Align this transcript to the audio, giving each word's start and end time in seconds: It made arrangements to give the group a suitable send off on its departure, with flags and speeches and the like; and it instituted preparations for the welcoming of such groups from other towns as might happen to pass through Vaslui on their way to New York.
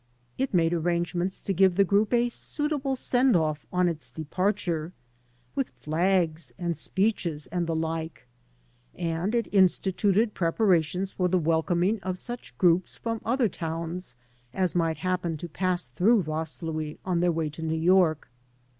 It 0.35 0.51
made 0.51 0.73
arrangements 0.73 1.41
to 1.41 1.53
give 1.53 1.75
the 1.75 1.83
group 1.83 2.11
a 2.11 2.27
suitable 2.29 2.95
send 2.95 3.35
off 3.35 3.67
on 3.71 3.87
its 3.87 4.09
departure, 4.09 4.93
with 5.53 5.69
flags 5.69 6.51
and 6.57 6.75
speeches 6.75 7.45
and 7.51 7.67
the 7.67 7.75
like; 7.75 8.25
and 8.95 9.35
it 9.35 9.47
instituted 9.51 10.33
preparations 10.33 11.13
for 11.13 11.27
the 11.27 11.37
welcoming 11.37 11.99
of 12.01 12.17
such 12.17 12.57
groups 12.57 12.97
from 12.97 13.21
other 13.23 13.47
towns 13.47 14.15
as 14.55 14.73
might 14.73 14.97
happen 14.97 15.37
to 15.37 15.47
pass 15.47 15.85
through 15.85 16.23
Vaslui 16.23 16.97
on 17.05 17.19
their 17.19 17.31
way 17.31 17.47
to 17.51 17.61
New 17.61 17.75
York. 17.77 18.27